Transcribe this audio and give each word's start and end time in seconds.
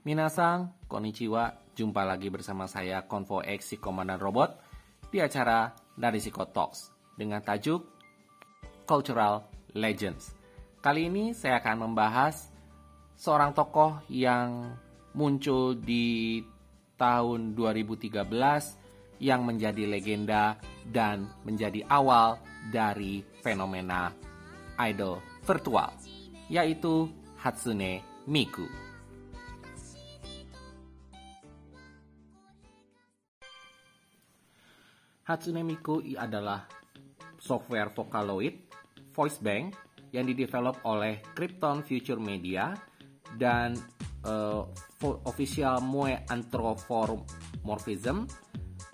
Minasang, 0.00 0.72
konnichiwa, 0.88 1.60
jumpa 1.76 2.08
lagi 2.08 2.32
bersama 2.32 2.64
saya 2.64 3.04
Konvo 3.04 3.44
X 3.44 3.68
si 3.68 3.76
Komandan 3.76 4.16
Robot 4.16 4.56
di 5.12 5.20
acara 5.20 5.76
Narisiko 6.00 6.48
Talks 6.48 6.88
dengan 7.20 7.44
tajuk 7.44 7.84
Cultural 8.88 9.44
Legends. 9.76 10.32
Kali 10.80 11.12
ini 11.12 11.36
saya 11.36 11.60
akan 11.60 11.84
membahas 11.84 12.48
seorang 13.12 13.52
tokoh 13.52 14.00
yang 14.08 14.72
muncul 15.12 15.76
di 15.76 16.40
tahun 16.96 17.52
2013 17.52 18.24
yang 19.20 19.44
menjadi 19.44 19.84
legenda 19.84 20.56
dan 20.88 21.28
menjadi 21.44 21.84
awal 21.92 22.40
dari 22.72 23.20
fenomena 23.44 24.16
idol 24.80 25.20
virtual, 25.44 25.92
yaitu 26.48 27.04
Hatsune 27.36 28.00
Miku. 28.24 28.89
Hatsune 35.30 35.62
Miku 35.62 36.02
adalah 36.18 36.66
software 37.38 37.94
Vocaloid 37.94 38.66
voice 39.14 39.38
bank 39.38 39.78
yang 40.10 40.26
didevelop 40.26 40.82
oleh 40.82 41.22
Krypton 41.38 41.86
Future 41.86 42.18
Media 42.18 42.74
dan 43.38 43.78
uh, 44.26 44.66
official 45.22 45.78
Moe 45.86 46.18
Anthropomorphism 46.26 48.26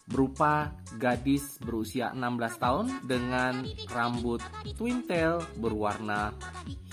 berupa 0.07 0.77
gadis 1.01 1.57
berusia 1.57 2.13
16 2.13 2.63
tahun 2.63 2.87
dengan 3.09 3.65
rambut 3.97 4.45
twin 4.77 5.09
tail 5.09 5.41
berwarna 5.57 6.37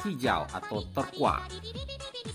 hijau 0.08 0.48
atau 0.56 0.88
terkuak 0.96 1.52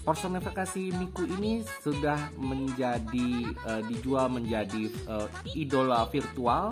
personifikasi 0.06 0.94
Miku 0.96 1.26
ini 1.26 1.60
sudah 1.82 2.30
menjadi 2.38 3.52
uh, 3.66 3.82
dijual 3.90 4.32
menjadi 4.32 4.88
uh, 5.10 5.28
idola 5.52 6.06
virtual 6.08 6.70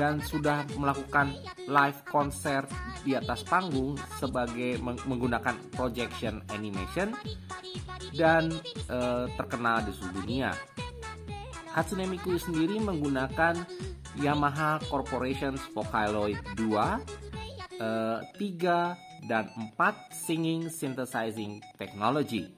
dan 0.00 0.16
sudah 0.24 0.64
melakukan 0.80 1.36
live 1.68 2.00
konser 2.08 2.64
di 3.04 3.12
atas 3.12 3.44
panggung 3.44 4.00
sebagai 4.16 4.80
menggunakan 4.80 5.52
projection 5.76 6.40
animation 6.56 7.12
dan 8.16 8.48
uh, 8.88 9.28
terkenal 9.36 9.84
di 9.84 9.92
seluruh 9.92 10.24
dunia. 10.24 10.56
Hatsune 11.76 12.08
Miku 12.08 12.40
sendiri 12.40 12.80
menggunakan 12.80 13.60
Yamaha 14.16 14.80
Corporation's 14.88 15.60
Vocaloid 15.76 16.40
2, 16.56 16.64
uh, 16.64 18.24
3, 18.40 19.28
dan 19.28 19.52
4 19.52 19.76
singing 20.08 20.72
synthesizing 20.72 21.60
technology. 21.76 22.48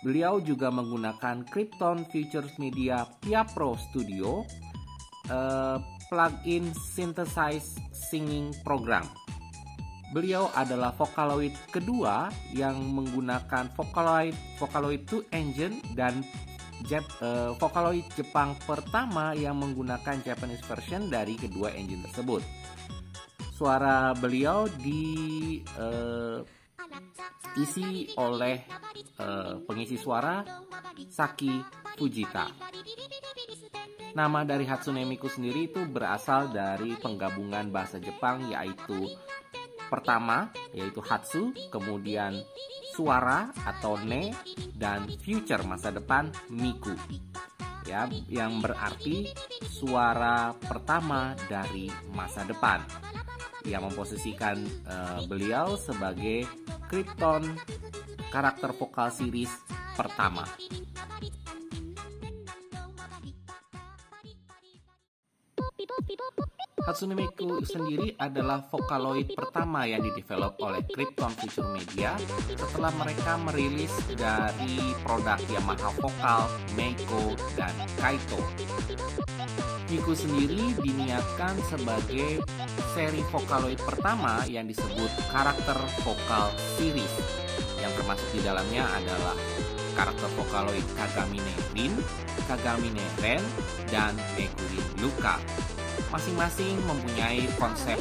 Beliau 0.00 0.40
juga 0.42 0.72
menggunakan 0.72 1.44
Krypton 1.46 2.08
Futures 2.10 2.56
Media 2.58 3.06
Pia 3.20 3.46
Pro 3.46 3.78
Studio 3.78 4.42
uh, 5.30 5.78
plugin 6.12 6.68
synthesize 6.76 7.80
singing 7.88 8.52
program. 8.60 9.08
Beliau 10.12 10.52
adalah 10.52 10.92
Vocaloid 10.92 11.56
kedua 11.72 12.28
yang 12.52 12.76
menggunakan 12.92 13.72
Vocaloid 13.72 14.36
Vocaloid 14.60 15.08
2 15.08 15.32
engine 15.32 15.80
dan 15.96 16.20
Jap, 16.84 17.08
uh, 17.24 17.56
Vocaloid 17.56 18.04
Jepang 18.12 18.52
pertama 18.68 19.32
yang 19.32 19.56
menggunakan 19.56 20.20
Japanese 20.20 20.60
version 20.68 21.08
dari 21.08 21.40
kedua 21.40 21.72
engine 21.72 22.04
tersebut. 22.04 22.44
Suara 23.56 24.12
beliau 24.12 24.68
di 24.68 25.64
uh, 25.80 26.44
isi 27.56 28.12
oleh 28.20 28.68
uh, 29.16 29.64
pengisi 29.64 29.96
suara 29.96 30.44
Saki 31.08 31.56
Fujita. 31.96 32.52
Nama 34.12 34.44
dari 34.44 34.68
Hatsune 34.68 35.08
Miku 35.08 35.24
sendiri 35.32 35.72
itu 35.72 35.88
berasal 35.88 36.52
dari 36.52 37.00
penggabungan 37.00 37.72
bahasa 37.72 37.96
Jepang 37.96 38.44
yaitu 38.52 39.08
pertama 39.88 40.52
yaitu 40.76 41.00
Hatsu, 41.00 41.56
kemudian 41.72 42.36
suara 42.92 43.48
atau 43.64 43.96
ne 43.96 44.36
dan 44.76 45.08
future 45.16 45.64
masa 45.64 45.88
depan 45.88 46.28
Miku. 46.52 46.92
Ya, 47.88 48.04
yang 48.28 48.60
berarti 48.60 49.32
suara 49.64 50.52
pertama 50.60 51.32
dari 51.48 51.88
masa 52.12 52.44
depan. 52.44 52.84
Yang 53.64 53.82
memposisikan 53.90 54.60
uh, 54.86 55.24
beliau 55.24 55.80
sebagai 55.80 56.44
Krypton 56.86 57.56
karakter 58.28 58.76
vokal 58.76 59.08
series 59.08 59.50
pertama. 59.96 60.44
Hatsune 66.82 67.14
Miku 67.14 67.62
sendiri 67.62 68.10
adalah 68.18 68.66
Vocaloid 68.66 69.30
pertama 69.38 69.86
yang 69.86 70.02
didevelop 70.02 70.58
oleh 70.58 70.82
Krypton 70.90 71.30
Future 71.38 71.70
Media 71.70 72.18
setelah 72.58 72.90
mereka 72.98 73.38
merilis 73.38 73.94
dari 74.18 74.90
produk 75.06 75.38
Yamaha 75.46 75.94
Vokal, 76.02 76.50
Meiko, 76.74 77.38
dan 77.54 77.70
Kaito. 78.02 78.42
Miku 79.94 80.10
sendiri 80.10 80.74
diniatkan 80.82 81.54
sebagai 81.70 82.42
seri 82.98 83.22
Vocaloid 83.30 83.78
pertama 83.78 84.42
yang 84.50 84.66
disebut 84.66 85.10
karakter 85.30 85.78
vokal 86.02 86.50
series 86.80 87.14
yang 87.78 87.94
termasuk 87.94 88.26
di 88.34 88.42
dalamnya 88.42 88.90
adalah 88.90 89.38
karakter 89.94 90.28
Vocaloid 90.34 90.86
Kagamine 90.98 91.54
Rin, 91.78 91.94
Kagamine 92.50 93.04
Ren, 93.22 93.42
dan 93.86 94.18
Meguri 94.34 94.82
Luka. 94.98 95.38
Masing-masing 96.12 96.76
mempunyai 96.84 97.48
konsep 97.56 97.96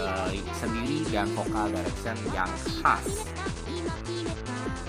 uh, 0.00 0.32
sendiri 0.56 1.04
dan 1.12 1.28
vokal 1.36 1.68
direction 1.68 2.16
yang 2.32 2.48
khas. 2.80 3.28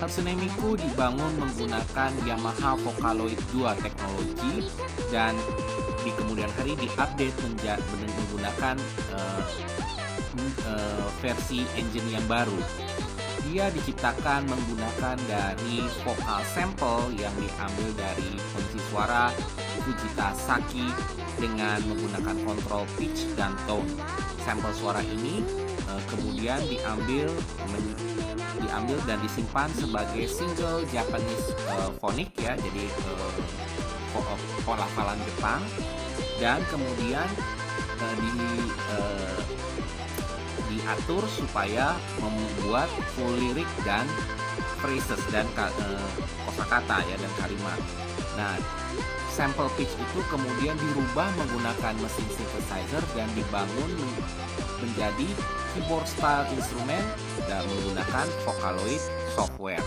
Hatsune 0.00 0.34
Miku 0.34 0.74
dibangun 0.74 1.36
menggunakan 1.38 2.10
Yamaha 2.26 2.74
Vocaloid 2.80 3.38
2 3.54 3.76
teknologi 3.84 4.66
dan 5.14 5.36
di 6.02 6.10
kemudian 6.16 6.50
hari 6.58 6.74
diupdate 6.74 7.36
menjadi 7.44 7.92
menggunakan 8.02 8.80
uh, 9.14 9.42
uh, 10.66 11.06
versi 11.20 11.62
engine 11.76 12.08
yang 12.18 12.24
baru. 12.24 12.56
Dia 13.52 13.68
diciptakan 13.68 14.48
menggunakan 14.48 15.20
dari 15.28 15.84
vokal 16.08 16.40
sample 16.56 17.12
yang 17.20 17.36
diambil 17.36 17.90
dari 18.00 18.32
pengisi 18.56 18.80
suara 18.88 19.28
Fujita 19.84 20.32
Saki 20.34 20.88
dengan 21.42 21.82
menggunakan 21.90 22.36
kontrol 22.46 22.86
pitch 22.94 23.26
dan 23.34 23.58
tone. 23.66 23.90
Sampel 24.46 24.70
suara 24.78 25.02
ini 25.02 25.42
uh, 25.90 25.98
kemudian 26.06 26.62
diambil 26.70 27.26
diambil 28.62 28.98
dan 29.10 29.18
disimpan 29.26 29.66
sebagai 29.74 30.30
single 30.30 30.86
Japanese 30.94 31.50
uh, 31.66 31.90
phonic 31.98 32.30
ya, 32.38 32.54
jadi 32.54 32.84
uh, 33.10 34.38
pelafalan 34.62 35.18
Jepang 35.26 35.62
dan 36.38 36.62
kemudian 36.70 37.26
uh, 37.98 38.14
di 38.22 38.30
diatur 40.72 41.22
supaya 41.28 41.94
membuat 42.18 42.88
full 43.14 43.32
lirik 43.38 43.68
dan 43.84 44.08
phrases 44.82 45.22
dan 45.30 45.46
uh, 45.54 45.70
kosakata 46.50 47.06
ya 47.06 47.16
dan 47.16 47.32
kalimat. 47.38 47.78
Nah, 48.34 48.58
sample 49.30 49.70
pitch 49.78 49.94
itu 49.94 50.20
kemudian 50.28 50.74
dirubah 50.76 51.30
menggunakan 51.38 51.94
mesin 52.02 52.26
synthesizer 52.34 53.02
dan 53.14 53.30
dibangun 53.38 53.90
menjadi 54.82 55.28
keyboard 55.72 56.04
style 56.10 56.44
instrumen 56.52 57.00
dan 57.46 57.62
menggunakan 57.64 58.26
Vocaloid 58.44 59.02
software. 59.38 59.86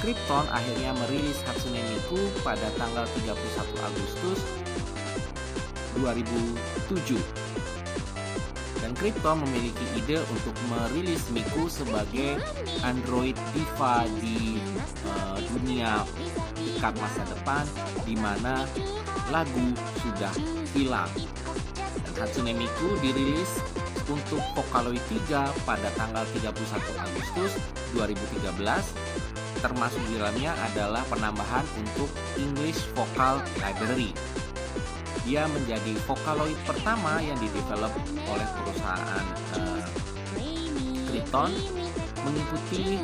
Krypton 0.00 0.46
akhirnya 0.48 0.96
merilis 0.96 1.40
Hatsune 1.44 1.80
Miku 1.80 2.20
pada 2.40 2.72
tanggal 2.76 3.04
31 3.20 3.36
Agustus 3.84 4.40
2007. 5.98 7.49
Dan 9.00 9.16
Krypton 9.16 9.48
memiliki 9.48 9.80
ide 9.96 10.20
untuk 10.28 10.52
merilis 10.68 11.24
Miku 11.32 11.72
sebagai 11.72 12.36
Android 12.84 13.32
diva 13.56 14.04
di 14.20 14.60
uh, 15.08 15.40
dunia 15.40 16.04
dekat 16.60 16.92
masa 17.00 17.24
depan 17.32 17.64
di 18.04 18.12
mana 18.20 18.68
lagu 19.32 19.72
sudah 20.04 20.36
hilang. 20.76 21.08
Dan 21.96 22.12
Hatsune 22.12 22.52
Miku 22.52 22.92
dirilis 23.00 23.64
untuk 24.04 24.44
Vocaloid 24.52 25.00
3 25.08 25.48
pada 25.64 25.88
tanggal 25.96 26.28
31 26.36 26.60
Agustus 27.00 27.56
2013 27.96 28.52
termasuk 29.64 30.00
di 30.12 30.20
dalamnya 30.20 30.52
adalah 30.68 31.00
penambahan 31.08 31.64
untuk 31.80 32.12
English 32.36 32.84
Vocal 32.92 33.40
Library. 33.64 34.12
Dia 35.28 35.44
menjadi 35.48 35.92
Vocaloid 36.08 36.56
pertama 36.64 37.20
yang 37.20 37.36
didevelop 37.38 37.92
oleh 38.24 38.48
perusahaan 38.56 39.24
uh, 39.54 39.80
mengikuti 42.24 42.98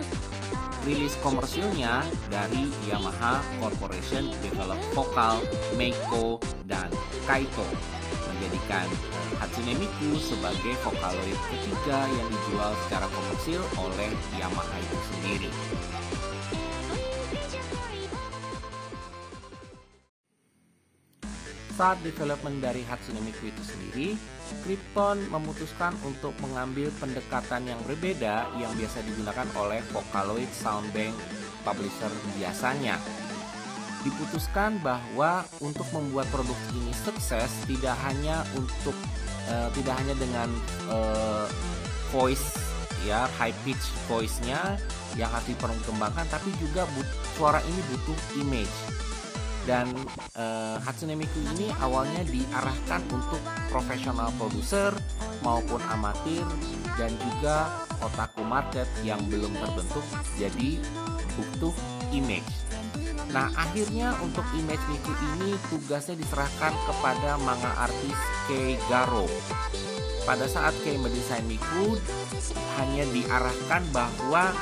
rilis 0.87 1.15
komersilnya 1.23 2.07
dari 2.31 2.71
Yamaha 2.87 3.43
Corporation 3.59 4.31
develop 4.43 4.79
vokal, 4.95 5.43
Meiko, 5.75 6.39
dan 6.71 6.91
Kaito 7.27 7.67
menjadikan 8.31 8.87
Hatsune 9.43 9.75
Miku 9.75 10.19
sebagai 10.21 10.75
vokaloid 10.85 11.39
ketiga 11.51 11.99
yang 12.07 12.29
dijual 12.31 12.73
secara 12.87 13.07
komersil 13.11 13.61
oleh 13.81 14.11
Yamaha 14.39 14.77
itu 14.79 14.99
sendiri. 15.11 15.51
Saat 21.77 22.01
development 22.01 22.65
dari 22.65 22.81
Hatsune 22.89 23.21
Miku 23.21 23.53
itu 23.53 23.61
sendiri, 23.61 24.09
Krypton 24.65 25.29
memutuskan 25.29 25.93
untuk 26.09 26.33
mengambil 26.41 26.89
pendekatan 26.97 27.69
yang 27.69 27.77
berbeda 27.85 28.49
yang 28.57 28.73
biasa 28.81 29.05
digunakan 29.05 29.45
oleh 29.61 29.85
Vocaloid 29.93 30.49
Soundbank 30.57 31.13
publisher 31.69 32.09
biasanya. 32.41 32.97
Diputuskan 34.09 34.81
bahwa 34.81 35.45
untuk 35.61 35.85
membuat 35.93 36.25
produk 36.33 36.57
ini 36.73 36.97
sukses 36.97 37.53
tidak 37.69 37.93
hanya 38.09 38.41
untuk 38.57 38.97
uh, 39.53 39.69
tidak 39.77 40.01
hanya 40.01 40.15
dengan 40.17 40.49
uh, 40.89 41.45
voice 42.09 42.57
ya 43.05 43.29
high 43.37 43.55
pitch 43.69 43.93
voice-nya 44.09 44.81
yang 45.15 45.29
harus 45.29 45.47
diperkembangkan 45.53 46.25
tapi 46.33 46.49
juga 46.57 46.89
suara 47.37 47.61
ini 47.63 47.81
butuh 47.93 48.19
image 48.41 48.77
dan 49.67 49.91
uh, 50.39 50.79
Hatsune 50.81 51.19
Miku 51.19 51.43
ini 51.59 51.69
awalnya 51.83 52.23
diarahkan 52.23 53.03
untuk 53.11 53.43
profesional 53.69 54.31
produser 54.39 54.95
maupun 55.43 55.83
amatir 55.91 56.47
dan 56.95 57.13
juga 57.19 57.67
otaku 58.01 58.47
market 58.47 58.87
yang 59.03 59.19
belum 59.27 59.53
terbentuk 59.59 60.07
jadi 60.39 60.79
butuh 61.37 61.75
image. 62.15 62.47
Nah 63.35 63.51
akhirnya 63.59 64.15
untuk 64.23 64.47
image 64.55 64.81
Miku 64.87 65.13
ini 65.37 65.59
tugasnya 65.67 66.15
diserahkan 66.15 66.73
kepada 66.87 67.35
manga 67.43 67.91
artis 67.91 68.17
Kei 68.47 68.79
Garo. 68.87 69.27
Pada 70.23 70.47
saat 70.47 70.75
Kei 70.87 70.95
mendesain 70.99 71.43
Miku 71.51 71.99
hanya 72.79 73.05
diarahkan 73.11 73.83
bahwa 73.91 74.55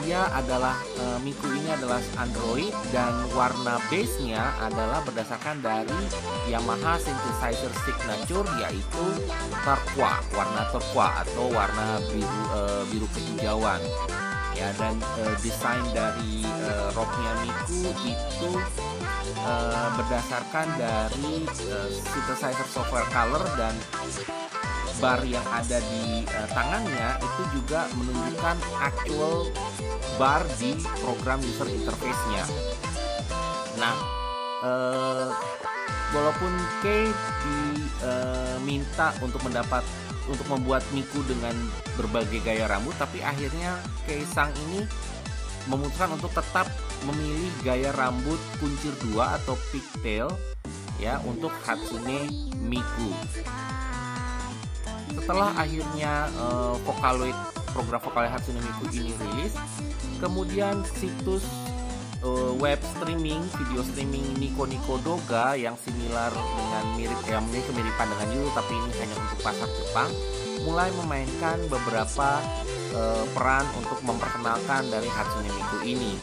dia 0.00 0.24
adalah 0.32 0.76
e, 0.96 1.04
Miku 1.20 1.52
ini 1.52 1.68
adalah 1.68 2.00
Android 2.16 2.72
dan 2.90 3.12
warna 3.36 3.76
base-nya 3.92 4.40
adalah 4.64 5.04
berdasarkan 5.04 5.60
dari 5.60 6.00
Yamaha 6.48 6.96
synthesizer 6.96 7.72
signature 7.84 8.48
yaitu 8.56 9.04
turquoise, 9.60 10.24
warna 10.32 10.62
turquoise 10.72 11.16
atau 11.28 11.52
warna 11.52 12.00
biru 12.08 12.40
e, 12.56 12.60
biru 12.88 13.06
kehijauan. 13.12 13.80
Ya 14.56 14.72
dan 14.80 14.96
e, 15.20 15.22
desain 15.44 15.84
dari 15.92 16.44
roknya 16.96 17.32
Miku 17.44 17.92
itu 18.08 18.50
e, 19.44 19.54
berdasarkan 20.00 20.66
dari 20.80 21.44
e, 21.46 21.76
synthesizer 21.92 22.68
software 22.68 23.08
color 23.12 23.44
dan 23.60 23.74
bar 25.02 25.18
yang 25.26 25.42
ada 25.50 25.82
di 25.82 26.22
uh, 26.30 26.48
tangannya 26.54 27.18
itu 27.18 27.42
juga 27.58 27.90
menunjukkan 27.98 28.56
actual 28.78 29.50
bar 30.14 30.46
di 30.62 30.78
program 31.02 31.42
user 31.42 31.66
interface-nya. 31.66 32.46
Nah, 33.82 33.94
uh, 34.62 35.34
walaupun 36.14 36.54
Kay 36.86 37.10
diminta 37.42 39.10
uh, 39.10 39.24
untuk 39.26 39.42
mendapat 39.42 39.82
untuk 40.30 40.46
membuat 40.46 40.86
Miku 40.94 41.18
dengan 41.26 41.58
berbagai 41.98 42.38
gaya 42.46 42.70
rambut, 42.70 42.94
tapi 42.94 43.18
akhirnya 43.26 43.82
Kay 44.06 44.22
Sang 44.22 44.54
ini 44.70 44.86
memutuskan 45.66 46.14
untuk 46.14 46.30
tetap 46.30 46.70
memilih 47.02 47.50
gaya 47.66 47.90
rambut 47.98 48.38
kuncir 48.62 48.94
dua 49.02 49.34
atau 49.42 49.58
pigtail 49.74 50.30
ya 51.02 51.18
untuk 51.26 51.50
Hatsune 51.66 52.30
Miku 52.62 53.10
setelah 55.12 55.52
akhirnya 55.54 56.28
uh, 56.40 56.74
Vocaloid 56.84 57.36
program 57.72 58.00
Vocaloid 58.00 58.32
Hatsune 58.32 58.60
Miku 58.60 58.84
ini 58.92 59.12
rilis 59.16 59.54
kemudian 60.18 60.80
situs 60.96 61.44
uh, 62.24 62.52
web 62.56 62.78
streaming 62.96 63.42
video 63.58 63.82
streaming 63.84 64.24
Nico 64.38 64.64
Nico 64.64 64.96
Doga 65.02 65.58
yang 65.58 65.76
similar 65.76 66.30
dengan 66.32 66.84
mirip 66.96 67.20
yang 67.28 67.42
memiliki 67.48 67.68
kemiripan 67.70 68.06
dengan 68.08 68.28
YouTube 68.32 68.56
tapi 68.56 68.72
ini 68.74 68.92
hanya 69.02 69.14
untuk 69.18 69.38
pasar 69.42 69.68
Jepang 69.68 70.10
mulai 70.62 70.88
memainkan 70.94 71.58
beberapa 71.66 72.38
uh, 72.94 73.24
peran 73.34 73.66
untuk 73.78 73.98
memperkenalkan 74.06 74.82
dari 74.88 75.08
Hatsune 75.10 75.50
Miku 75.50 75.78
ini 75.82 76.14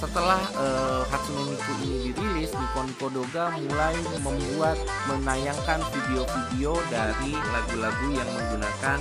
setelah 0.00 0.40
uh, 0.56 1.02
Hatsune 1.08 1.52
Miku 1.52 1.72
ini 1.84 1.96
dirilis, 2.10 2.52
Nippon 2.52 2.88
Kodoga 3.00 3.54
mulai 3.56 3.96
membuat 4.20 4.78
menayangkan 5.10 5.80
video-video 5.92 6.76
dari 6.92 7.32
lagu-lagu 7.32 8.08
yang 8.12 8.28
menggunakan 8.28 8.98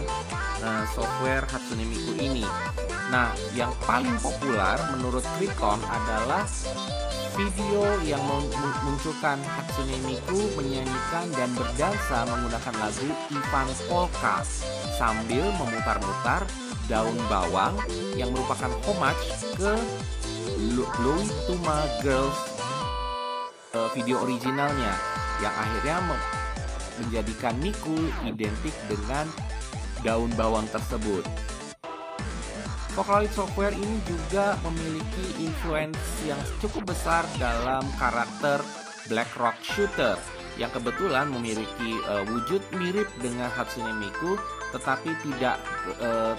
uh, 0.63 0.83
software 0.91 1.45
Hatsune 1.47 1.85
Miku 1.87 2.13
ini. 2.19 2.45
Nah, 3.11 3.29
yang 3.53 3.69
paling 3.85 4.15
populer 4.23 4.79
menurut 4.95 5.21
Krikon 5.37 5.79
adalah 5.85 6.47
video 7.33 7.83
yang 8.05 8.21
memunculkan 8.25 9.41
Hatsune 9.41 9.97
Miku 10.05 10.39
menyanyikan 10.57 11.25
dan 11.33 11.49
berdansa 11.57 12.25
menggunakan 12.29 12.73
lagu 12.77 13.09
Ivan 13.33 13.67
Polka 13.89 14.45
sambil 14.97 15.45
memutar-mutar 15.57 16.45
daun 16.85 17.15
bawang 17.31 17.73
yang 18.13 18.29
merupakan 18.29 18.69
homage 18.85 19.23
ke 19.55 19.73
To 20.43 21.55
My 21.63 21.87
Girls 22.03 22.35
uh, 23.71 23.87
video 23.95 24.19
originalnya 24.27 24.91
yang 25.39 25.55
akhirnya 25.55 26.03
menjadikan 26.99 27.55
Miku 27.63 27.95
identik 28.27 28.75
dengan 28.91 29.31
daun 30.03 30.27
bawang 30.35 30.67
tersebut. 30.67 31.23
Vocaloid 32.93 33.31
Software 33.31 33.71
ini 33.71 33.97
juga 34.03 34.59
memiliki 34.67 35.47
influence 35.47 35.97
yang 36.27 36.37
cukup 36.59 36.91
besar 36.91 37.23
dalam 37.39 37.87
karakter 37.95 38.59
Black 39.07 39.31
Rock 39.39 39.55
Shooter 39.63 40.19
yang 40.59 40.69
kebetulan 40.75 41.31
memiliki 41.31 41.97
uh, 42.05 42.27
wujud 42.27 42.59
mirip 42.75 43.07
dengan 43.23 43.47
Hatsune 43.47 43.95
Miku 43.95 44.35
tetapi 44.75 45.15
tidak 45.23 45.57
uh, 46.03 46.35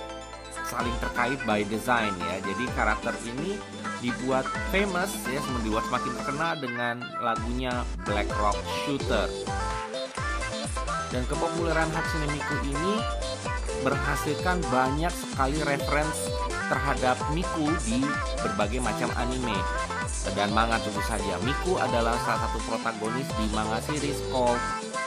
saling 0.68 0.96
terkait 1.00 1.38
by 1.44 1.62
design 1.68 2.12
ya. 2.18 2.40
Jadi 2.44 2.64
karakter 2.72 3.14
ini 3.28 3.56
dibuat 4.00 4.44
famous 4.68 5.12
ya, 5.28 5.40
dibuat 5.64 5.84
semakin 5.88 6.12
terkenal 6.20 6.52
dengan 6.60 6.94
lagunya 7.20 7.72
Black 8.04 8.28
Rock 8.36 8.56
Shooter. 8.84 9.28
Dan 11.12 11.22
kepopuleran 11.30 11.88
Hatsune 11.94 12.26
Miku 12.34 12.56
ini 12.66 12.94
berhasilkan 13.86 14.58
banyak 14.72 15.12
sekali 15.12 15.60
reference 15.62 16.32
terhadap 16.66 17.16
Miku 17.36 17.70
di 17.84 18.02
berbagai 18.40 18.80
macam 18.80 19.12
anime 19.20 19.54
dan 20.32 20.48
manga 20.56 20.80
tentu 20.80 21.04
saja. 21.04 21.36
Miku 21.44 21.76
adalah 21.76 22.16
salah 22.24 22.48
satu 22.48 22.58
protagonis 22.64 23.28
di 23.36 23.46
manga 23.52 23.78
series 23.84 24.18
called 24.32 24.58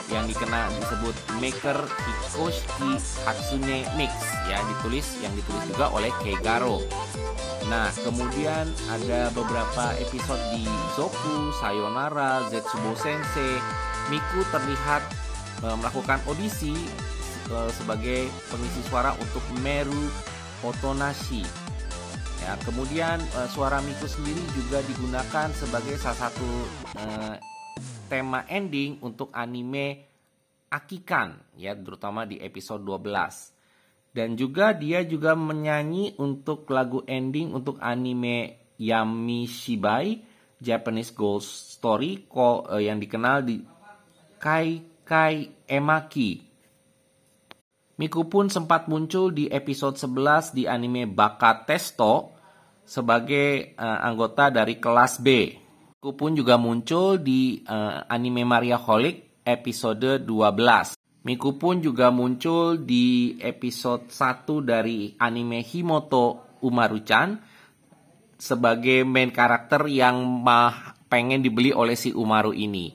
yang 0.08 0.24
dikenal 0.24 0.72
disebut 0.80 1.16
Maker 1.36 1.78
Hikoshi 1.84 2.96
Hatsune 3.24 3.84
Mix 3.96 4.12
ya 4.48 4.60
ditulis 4.64 5.06
yang 5.20 5.32
ditulis 5.36 5.62
juga 5.68 5.92
oleh 5.92 6.08
Keigaro. 6.24 6.80
Nah, 7.68 7.92
kemudian 8.00 8.64
ada 8.88 9.28
beberapa 9.36 9.92
episode 10.00 10.40
di 10.56 10.64
Zoku, 10.96 11.52
Sayonara, 11.60 12.48
Zetsubo 12.48 12.96
Sensei. 12.96 13.60
Miku 14.08 14.40
terlihat 14.48 15.04
e, 15.60 15.68
melakukan 15.76 16.16
audisi 16.24 16.72
e, 17.52 17.56
sebagai 17.76 18.32
pengisi 18.48 18.80
suara 18.88 19.12
untuk 19.20 19.44
Meru 19.60 20.08
Otonashi. 20.64 21.44
Ya, 22.40 22.56
kemudian 22.64 23.20
e, 23.20 23.40
suara 23.52 23.84
Miku 23.84 24.08
sendiri 24.08 24.40
juga 24.56 24.80
digunakan 24.88 25.52
sebagai 25.52 26.00
salah 26.00 26.32
satu 26.32 26.48
tema 28.10 28.44
ending 28.48 29.02
untuk 29.02 29.30
anime 29.34 30.06
Akikan 30.68 31.40
ya 31.56 31.72
terutama 31.72 32.28
di 32.28 32.36
episode 32.44 32.84
12. 32.84 34.12
Dan 34.12 34.36
juga 34.36 34.76
dia 34.76 35.00
juga 35.04 35.32
menyanyi 35.32 36.16
untuk 36.20 36.68
lagu 36.68 37.00
ending 37.08 37.56
untuk 37.56 37.80
anime 37.80 38.60
Yami 38.76 39.48
Shibai 39.48 40.20
Japanese 40.58 41.14
Ghost 41.14 41.78
Story 41.78 42.26
eh, 42.28 42.82
yang 42.84 42.98
dikenal 43.00 43.46
di 43.46 43.62
Kai 44.36 44.82
Kai 45.06 45.64
Emaki. 45.64 46.44
Miku 47.98 48.30
pun 48.30 48.46
sempat 48.46 48.86
muncul 48.86 49.34
di 49.34 49.50
episode 49.50 49.98
11 49.98 50.54
di 50.54 50.70
anime 50.70 51.10
Baka 51.10 51.66
Testo 51.66 52.30
sebagai 52.86 53.74
uh, 53.74 53.98
anggota 54.06 54.54
dari 54.54 54.78
kelas 54.78 55.18
B. 55.18 55.28
Aku 55.98 56.14
pun 56.14 56.30
juga 56.30 56.54
muncul 56.54 57.18
di 57.18 57.58
uh, 57.66 58.06
anime 58.06 58.46
Maria 58.46 58.78
Holic 58.78 59.42
episode 59.42 60.22
12. 60.22 60.94
Miku 61.26 61.58
pun 61.58 61.82
juga 61.82 62.14
muncul 62.14 62.78
di 62.78 63.34
episode 63.42 64.06
1 64.06 64.46
dari 64.62 65.10
anime 65.18 65.58
Himoto 65.58 66.54
Umaru-chan 66.62 67.42
sebagai 68.38 69.02
main 69.02 69.34
karakter 69.34 69.90
yang 69.90 70.22
mah 70.22 70.94
pengen 71.10 71.42
dibeli 71.42 71.74
oleh 71.74 71.98
si 71.98 72.14
Umaru 72.14 72.54
ini. 72.54 72.94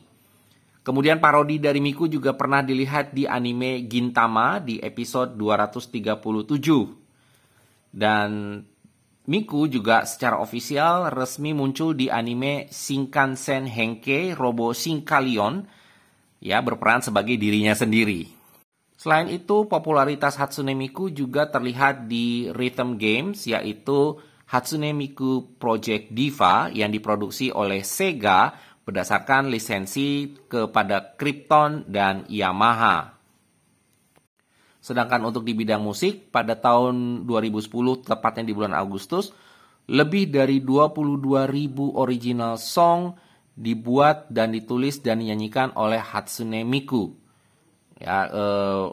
Kemudian 0.79 1.19
parodi 1.19 1.59
dari 1.59 1.83
Miku 1.83 2.07
juga 2.07 2.31
pernah 2.39 2.63
dilihat 2.63 3.11
di 3.11 3.27
anime 3.27 3.83
Gintama 3.83 4.63
di 4.63 4.79
episode 4.79 5.35
237. 5.35 7.91
Dan 7.91 8.63
Miku 9.23 9.71
juga 9.71 10.03
secara 10.03 10.43
ofisial 10.43 11.07
resmi 11.07 11.55
muncul 11.55 11.95
di 11.95 12.11
anime 12.11 12.67
Shinkansen 12.67 13.71
Henke 13.71 14.35
Robo 14.35 14.75
Shinkalion 14.75 15.63
ya 16.43 16.59
berperan 16.59 16.99
sebagai 16.99 17.39
dirinya 17.39 17.71
sendiri. 17.71 18.27
Selain 18.99 19.31
itu, 19.31 19.67
popularitas 19.67 20.35
Hatsune 20.35 20.75
Miku 20.75 21.07
juga 21.11 21.47
terlihat 21.47 22.07
di 22.11 22.51
rhythm 22.51 22.99
games 22.99 23.47
yaitu 23.47 24.19
Hatsune 24.47 24.91
Miku 24.91 25.55
Project 25.55 26.11
Diva 26.11 26.67
yang 26.71 26.91
diproduksi 26.91 27.47
oleh 27.51 27.83
Sega 27.83 28.51
berdasarkan 28.83 29.47
lisensi 29.47 30.35
kepada 30.51 31.15
Krypton 31.15 31.87
dan 31.87 32.27
Yamaha. 32.27 33.22
Sedangkan 34.83 35.23
untuk 35.23 35.47
di 35.47 35.55
bidang 35.55 35.79
musik, 35.79 36.27
pada 36.27 36.59
tahun 36.59 37.23
2010, 37.23 38.03
tepatnya 38.03 38.43
di 38.43 38.51
bulan 38.51 38.75
Agustus, 38.75 39.31
lebih 39.87 40.27
dari 40.27 40.59
22.000 40.59 41.95
original 41.95 42.59
song 42.59 43.15
dibuat 43.55 44.27
dan 44.27 44.51
ditulis 44.51 44.99
dan 44.99 45.23
dinyanyikan 45.23 45.71
oleh 45.79 46.03
Hatsune 46.03 46.67
Miku. 46.67 47.15
Ya, 47.95 48.27
eh, 48.27 48.85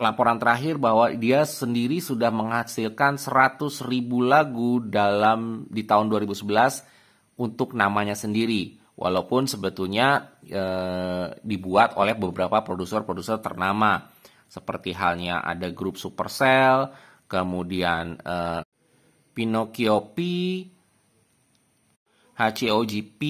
laporan 0.00 0.40
terakhir 0.40 0.80
bahwa 0.80 1.12
dia 1.12 1.44
sendiri 1.44 2.00
sudah 2.00 2.32
menghasilkan 2.32 3.20
100 3.20 3.84
ribu 3.84 4.24
lagu 4.24 4.80
dalam 4.80 5.68
di 5.68 5.84
tahun 5.84 6.08
2011 6.08 6.80
untuk 7.36 7.76
namanya 7.76 8.16
sendiri. 8.16 8.80
Walaupun 8.96 9.44
sebetulnya 9.44 10.32
eh, 10.48 11.28
dibuat 11.44 12.00
oleh 12.00 12.16
beberapa 12.16 12.64
produser-produser 12.64 13.44
ternama 13.44 14.15
seperti 14.46 14.94
halnya 14.94 15.42
ada 15.42 15.68
grup 15.74 15.98
Supercell, 16.00 16.94
kemudian 17.26 18.16
uh, 18.22 18.62
Pinocchio 19.36 20.16
P, 20.16 20.18
HCOGP, 22.38 23.20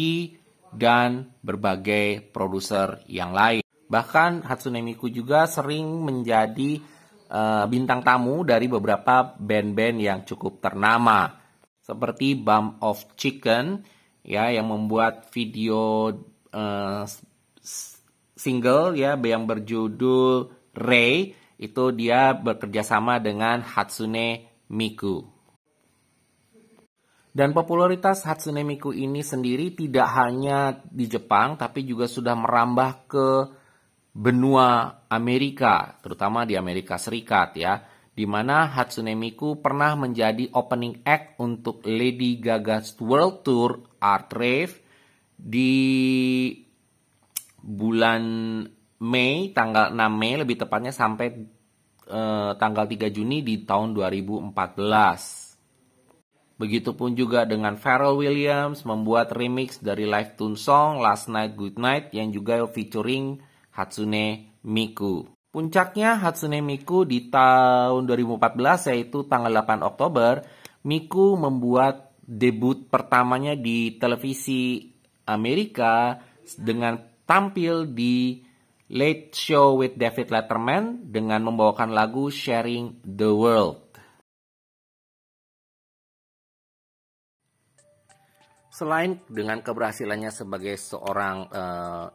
dan 0.71 1.33
berbagai 1.41 2.31
produser 2.31 3.03
yang 3.09 3.33
lain. 3.33 3.65
Bahkan 3.87 4.45
Hatsune 4.45 4.83
Miku 4.83 5.09
juga 5.09 5.47
sering 5.47 5.87
menjadi 6.05 6.83
uh, 7.31 7.65
bintang 7.71 8.03
tamu 8.03 8.43
dari 8.43 8.67
beberapa 8.67 9.35
band-band 9.39 9.99
yang 9.99 10.21
cukup 10.27 10.59
ternama 10.59 11.47
seperti 11.87 12.35
Bump 12.35 12.83
of 12.83 13.15
Chicken 13.15 13.79
ya 14.27 14.51
yang 14.51 14.75
membuat 14.75 15.31
video 15.31 16.11
uh, 16.51 17.07
single 18.35 18.99
ya 18.99 19.15
yang 19.15 19.47
berjudul 19.47 20.51
Ray 20.77 21.33
itu 21.57 21.85
dia 21.97 22.37
bekerja 22.37 22.85
sama 22.85 23.17
dengan 23.17 23.65
Hatsune 23.65 24.61
Miku. 24.69 25.25
Dan 27.37 27.53
popularitas 27.53 28.25
Hatsune 28.25 28.65
Miku 28.65 28.97
ini 28.97 29.21
sendiri 29.21 29.77
tidak 29.77 30.09
hanya 30.17 30.81
di 30.89 31.05
Jepang 31.05 31.61
tapi 31.61 31.85
juga 31.85 32.09
sudah 32.09 32.33
merambah 32.33 32.91
ke 33.09 33.29
benua 34.17 35.01
Amerika, 35.13 36.01
terutama 36.01 36.49
di 36.49 36.57
Amerika 36.57 36.97
Serikat 36.97 37.53
ya, 37.61 37.85
di 38.17 38.25
mana 38.25 38.73
Hatsune 38.73 39.13
Miku 39.13 39.61
pernah 39.61 39.93
menjadi 39.93 40.49
opening 40.57 41.05
act 41.05 41.37
untuk 41.37 41.85
Lady 41.85 42.41
Gaga's 42.41 42.97
World 42.97 43.45
Tour 43.45 44.01
Art 44.01 44.33
Rave 44.33 44.81
di 45.37 45.77
bulan 47.61 48.25
Mei 49.03 49.53
tanggal 49.53 49.93
6 49.93 49.99
Mei 50.17 50.41
lebih 50.41 50.57
tepatnya 50.57 50.93
sampai 50.95 51.29
eh, 52.09 52.51
tanggal 52.57 52.85
3 52.89 53.13
Juni 53.13 53.45
di 53.45 53.65
tahun 53.67 53.93
2014. 53.93 54.57
Begitupun 56.57 57.13
juga 57.13 57.45
dengan 57.45 57.77
Pharrell 57.77 58.17
Williams 58.17 58.81
membuat 58.89 59.37
remix 59.37 59.77
dari 59.77 60.09
live 60.09 60.41
tune 60.41 60.57
song 60.57 61.05
Last 61.05 61.29
Night 61.29 61.53
Good 61.53 61.77
Night 61.77 62.17
yang 62.17 62.33
juga 62.33 62.65
featuring 62.65 63.37
Hatsune 63.77 64.57
Miku. 64.65 65.29
Puncaknya 65.53 66.17
Hatsune 66.17 66.65
Miku 66.65 67.05
di 67.05 67.29
tahun 67.29 68.09
2014 68.09 68.89
yaitu 68.89 69.29
tanggal 69.29 69.53
8 69.53 69.85
Oktober, 69.85 70.41
Miku 70.89 71.37
membuat 71.37 72.17
debut 72.25 72.89
pertamanya 72.89 73.53
di 73.53 74.01
televisi 74.01 74.97
Amerika 75.29 76.17
dengan 76.57 76.97
tampil 77.29 77.85
di 77.93 78.46
Late 78.87 79.35
Show 79.35 79.83
with 79.83 79.99
David 79.99 80.31
Letterman 80.31 81.11
dengan 81.11 81.43
membawakan 81.43 81.91
lagu 81.91 82.31
Sharing 82.31 83.03
the 83.03 83.27
World. 83.35 83.83
Selain 88.71 89.19
dengan 89.27 89.59
keberhasilannya 89.59 90.31
sebagai 90.31 90.79
seorang 90.79 91.51
uh, 91.51 92.07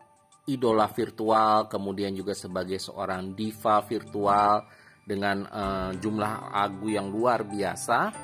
idola 0.48 0.88
virtual, 0.88 1.68
kemudian 1.68 2.16
juga 2.16 2.32
sebagai 2.32 2.80
seorang 2.80 3.36
diva 3.36 3.84
virtual 3.84 4.63
dengan 5.04 5.44
uh, 5.51 5.92
jumlah 5.92 6.56
lagu 6.56 6.88
yang 6.88 7.12
luar 7.12 7.44
biasa, 7.44 8.16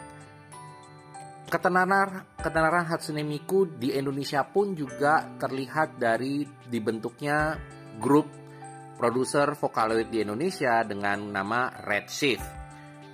ketenaran 1.51 2.39
ketenaran 2.39 2.88
Hatsune 2.88 3.27
Miku 3.27 3.68
di 3.68 3.92
Indonesia 3.92 4.48
pun 4.48 4.72
juga 4.72 5.36
terlihat 5.36 6.00
dari 6.00 6.48
dibentuknya 6.70 7.75
grup 7.98 8.30
produser 8.98 9.54
Vocaloid 9.54 10.10
di 10.10 10.25
Indonesia 10.25 10.82
dengan 10.82 11.30
nama 11.30 11.70
Redshift. 11.86 12.58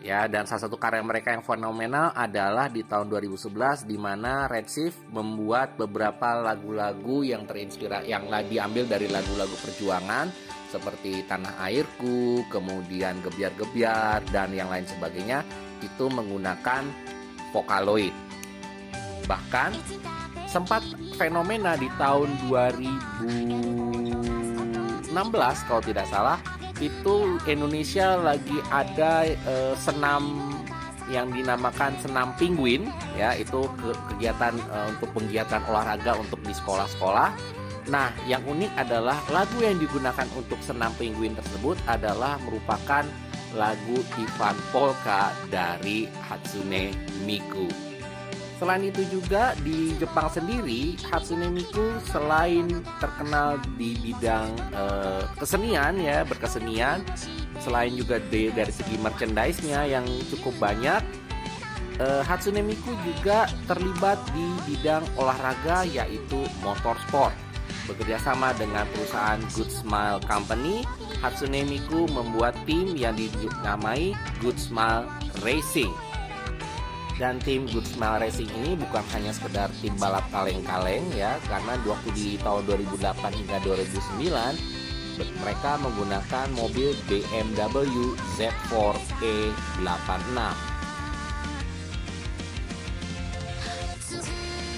Ya, 0.04 0.28
dan 0.28 0.44
salah 0.44 0.68
satu 0.68 0.76
karya 0.76 1.00
mereka 1.00 1.32
yang 1.32 1.48
fenomenal 1.48 2.12
adalah 2.12 2.68
di 2.68 2.84
tahun 2.84 3.08
2011 3.08 3.88
di 3.88 3.96
mana 3.96 4.52
Redshift 4.52 5.00
membuat 5.08 5.80
beberapa 5.80 6.36
lagu-lagu 6.44 7.24
yang 7.24 7.48
terinspirasi 7.48 8.12
yang 8.12 8.28
diambil 8.52 8.84
dari 8.84 9.08
lagu-lagu 9.08 9.56
perjuangan 9.64 10.28
seperti 10.68 11.24
Tanah 11.24 11.56
Airku, 11.70 12.44
kemudian 12.52 13.24
Gebiar-gebiar 13.24 14.28
dan 14.28 14.52
yang 14.52 14.68
lain 14.68 14.84
sebagainya 14.84 15.40
itu 15.80 16.12
menggunakan 16.12 16.84
Vocaloid. 17.56 18.12
Bahkan 19.24 19.72
sempat 20.52 20.84
fenomena 21.16 21.80
di 21.80 21.88
tahun 21.96 22.28
2000 22.52 24.33
16 25.14 25.70
kalau 25.70 25.82
tidak 25.86 26.10
salah 26.10 26.42
itu 26.82 27.38
Indonesia 27.46 28.18
lagi 28.18 28.58
ada 28.74 29.30
uh, 29.46 29.78
senam 29.78 30.52
yang 31.12 31.30
dinamakan 31.30 31.94
senam 32.02 32.34
penguin 32.40 32.90
ya 33.14 33.38
itu 33.38 33.70
ke 33.78 33.94
kegiatan 34.14 34.56
uh, 34.72 34.90
untuk 34.90 35.14
penggiatan 35.14 35.62
olahraga 35.70 36.18
untuk 36.18 36.42
di 36.42 36.52
sekolah-sekolah. 36.56 37.30
Nah, 37.92 38.16
yang 38.24 38.40
unik 38.48 38.72
adalah 38.80 39.20
lagu 39.28 39.60
yang 39.60 39.76
digunakan 39.76 40.24
untuk 40.40 40.56
senam 40.64 40.96
penguin 40.96 41.36
tersebut 41.36 41.76
adalah 41.84 42.40
merupakan 42.48 43.04
lagu 43.54 43.98
Ivan 44.18 44.56
Polka 44.72 45.36
dari 45.52 46.08
Hatsune 46.26 46.96
Miku. 47.28 47.93
Selain 48.64 48.80
itu 48.80 49.04
juga 49.12 49.52
di 49.60 49.92
Jepang 50.00 50.32
sendiri 50.32 50.96
Hatsune 51.12 51.52
Miku 51.52 52.00
selain 52.08 52.72
terkenal 52.96 53.60
di 53.76 54.00
bidang 54.00 54.56
uh, 54.72 55.20
kesenian 55.36 56.00
ya 56.00 56.24
berkesenian, 56.24 57.04
selain 57.60 57.92
juga 57.92 58.24
di, 58.32 58.56
dari 58.56 58.72
segi 58.72 58.96
merchandise-nya 59.04 59.84
yang 59.84 60.08
cukup 60.32 60.56
banyak, 60.64 61.04
uh, 62.00 62.24
Hatsune 62.24 62.64
Miku 62.64 62.96
juga 63.04 63.52
terlibat 63.68 64.16
di 64.32 64.48
bidang 64.72 65.04
olahraga 65.20 65.84
yaitu 65.84 66.48
motorsport. 66.64 67.36
Bekerja 67.84 68.16
sama 68.16 68.56
dengan 68.56 68.88
perusahaan 68.96 69.44
Good 69.60 69.76
Smile 69.76 70.24
Company, 70.24 70.88
Hatsune 71.20 71.68
Miku 71.68 72.08
membuat 72.08 72.56
tim 72.64 72.96
yang 72.96 73.20
dinamai 73.20 74.16
Good 74.40 74.56
Smile 74.56 75.04
Racing 75.44 75.92
dan 77.22 77.38
tim 77.46 77.70
Good 77.70 77.86
Smile 77.86 78.26
Racing 78.26 78.50
ini 78.58 78.74
bukan 78.74 79.06
hanya 79.14 79.30
sekedar 79.30 79.70
tim 79.82 79.94
balap 80.02 80.26
kaleng-kaleng 80.34 81.06
ya 81.14 81.38
karena 81.46 81.78
waktu 81.86 82.10
di 82.18 82.42
tahun 82.42 82.66
2008 82.66 83.38
hingga 83.38 83.62
2009 83.62 85.22
mereka 85.46 85.78
menggunakan 85.78 86.50
mobil 86.58 86.98
BMW 87.06 88.18
Z4E86 88.34 90.38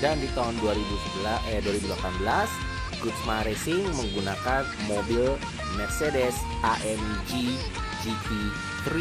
dan 0.04 0.20
di 0.20 0.28
tahun 0.36 0.60
2011 0.60 1.56
eh 1.56 1.64
2018 1.64 3.00
Good 3.00 3.16
Smile 3.24 3.48
Racing 3.48 3.88
menggunakan 3.96 4.68
mobil 4.92 5.40
Mercedes 5.80 6.36
AMG 6.68 7.56
GT3 8.04 8.92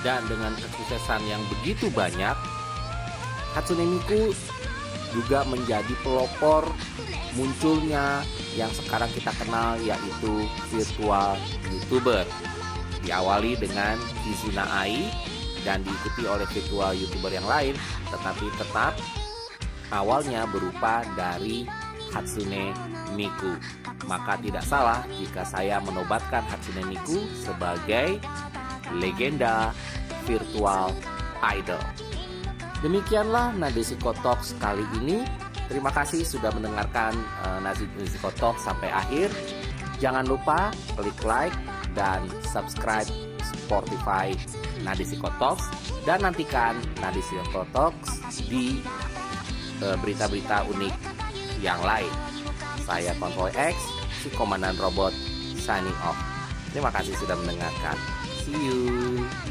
dan 0.00 0.24
dengan 0.28 0.56
kesuksesan 0.56 1.20
yang 1.28 1.42
begitu 1.48 1.92
banyak 1.92 2.36
Hatsune 3.52 3.82
Miku 3.82 4.30
juga 5.10 5.42
menjadi 5.42 5.90
pelopor 6.06 6.70
munculnya 7.34 8.22
yang 8.54 8.70
sekarang 8.70 9.10
kita 9.10 9.34
kenal 9.42 9.74
yaitu 9.82 10.46
virtual 10.70 11.34
YouTuber. 11.66 12.22
Diawali 13.02 13.58
dengan 13.58 13.98
Kizuna 14.22 14.64
Ai 14.70 15.08
dan 15.66 15.82
diikuti 15.82 16.28
oleh 16.28 16.46
virtual 16.52 16.92
YouTuber 16.94 17.32
yang 17.32 17.48
lain, 17.48 17.74
tetapi 18.12 18.46
tetap 18.54 18.94
awalnya 19.90 20.46
berupa 20.46 21.02
dari 21.18 21.66
Hatsune 22.14 22.70
Miku. 23.18 23.56
Maka 24.06 24.38
tidak 24.38 24.62
salah 24.62 25.02
jika 25.18 25.42
saya 25.42 25.82
menobatkan 25.82 26.46
Hatsune 26.46 26.86
Miku 26.86 27.18
sebagai 27.34 28.22
legenda 28.98 29.70
virtual 30.26 30.90
idol. 31.44 31.82
Demikianlah 32.80 33.52
Nadesiko 33.60 34.16
Talks 34.24 34.56
kali 34.56 34.84
ini. 34.98 35.22
Terima 35.68 35.92
kasih 35.94 36.26
sudah 36.26 36.50
mendengarkan 36.50 37.14
uh, 37.46 37.60
Nadesiko 37.62 38.32
Talks 38.40 38.64
sampai 38.66 38.90
akhir. 38.90 39.30
Jangan 40.00 40.24
lupa 40.24 40.72
klik 40.96 41.20
like 41.22 41.54
dan 41.92 42.24
subscribe 42.40 43.06
Spotify 43.44 44.32
Nadesiko 44.82 45.28
Talks 45.36 45.68
dan 46.08 46.24
nantikan 46.24 46.80
Nadesiko 46.98 47.68
Talks 47.70 48.40
di 48.48 48.80
eh, 49.84 49.96
berita-berita 50.00 50.64
unik 50.72 50.94
yang 51.60 51.80
lain. 51.84 52.10
Saya 52.88 53.12
Konvoy 53.20 53.52
X, 53.54 53.76
si 54.24 54.28
Komandan 54.34 54.74
Robot, 54.80 55.12
signing 55.60 55.94
off. 56.02 56.16
Terima 56.72 56.90
kasih 56.90 57.14
sudah 57.20 57.36
mendengarkan. 57.38 58.19
See 58.40 58.52
you. 58.52 59.49